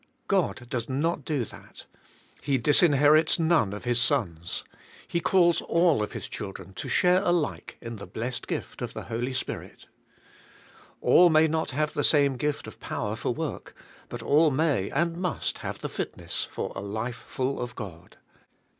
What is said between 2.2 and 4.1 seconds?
He disinherits none of His